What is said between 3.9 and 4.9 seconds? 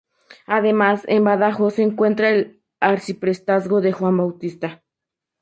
San Juan Bautista.